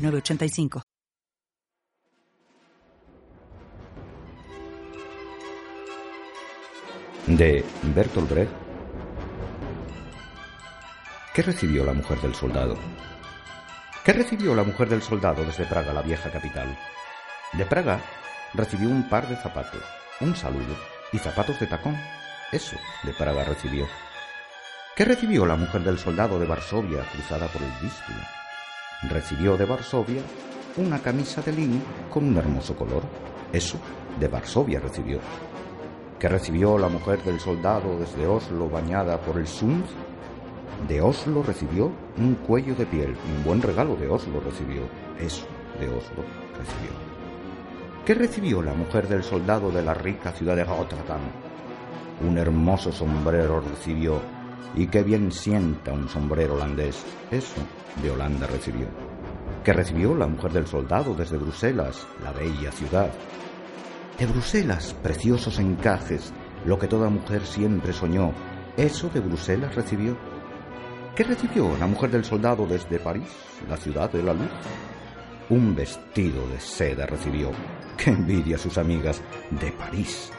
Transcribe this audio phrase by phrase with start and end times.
[0.00, 0.82] 985.
[7.26, 7.64] De
[7.94, 8.52] Bertolt Brecht.
[11.34, 12.76] ¿Qué recibió la mujer del soldado?
[14.04, 16.76] ¿Qué recibió la mujer del soldado desde Praga, la vieja capital?
[17.52, 18.00] De Praga
[18.54, 19.82] recibió un par de zapatos,
[20.20, 20.74] un saludo
[21.12, 21.96] y zapatos de tacón.
[22.50, 23.86] Eso de Praga recibió.
[24.96, 28.39] ¿Qué recibió la mujer del soldado de Varsovia cruzada por el Vístula?
[29.08, 30.22] Recibió de Varsovia
[30.76, 33.02] una camisa de lino con un hermoso color.
[33.52, 33.78] Eso
[34.18, 35.18] de Varsovia recibió.
[36.18, 39.84] ¿Qué recibió la mujer del soldado desde Oslo bañada por el Sund?
[40.86, 44.82] De Oslo recibió un cuello de piel, un buen regalo de Oslo recibió.
[45.18, 45.46] Eso
[45.78, 46.24] de Oslo
[46.58, 46.90] recibió.
[48.04, 51.20] ¿Qué recibió la mujer del soldado de la rica ciudad de Rotterdam?
[52.26, 54.20] Un hermoso sombrero recibió
[54.74, 57.04] y qué bien sienta un sombrero holandés.
[57.30, 57.60] Eso
[58.02, 58.86] de Holanda recibió.
[59.64, 63.10] Que recibió la mujer del soldado desde Bruselas, la bella ciudad.
[64.18, 66.32] De Bruselas, preciosos encajes,
[66.64, 68.32] lo que toda mujer siempre soñó.
[68.76, 70.16] Eso de Bruselas recibió.
[71.14, 73.28] ¿Qué recibió la mujer del soldado desde París,
[73.68, 74.50] la ciudad de la luz?
[75.50, 77.50] Un vestido de seda recibió.
[77.96, 79.20] ¡Qué envidia sus amigas!
[79.50, 80.30] De París.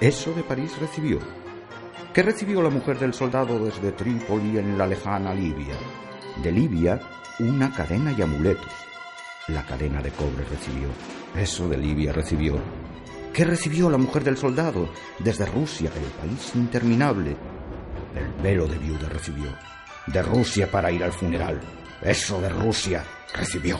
[0.00, 1.18] Eso de París recibió
[2.12, 5.74] ¿Qué recibió la mujer del soldado desde Trípoli en la lejana Libia.
[6.42, 7.00] De Libia,
[7.38, 8.70] una cadena y amuletos.
[9.48, 10.88] La cadena de cobre recibió.
[11.34, 12.60] Eso de Libia recibió.
[13.32, 14.90] ¿Qué recibió la mujer del soldado
[15.20, 17.34] desde Rusia, el país interminable?
[18.14, 19.50] El velo de viuda recibió.
[20.06, 21.62] De Rusia para ir al funeral.
[22.02, 23.02] Eso de Rusia
[23.32, 23.78] recibió.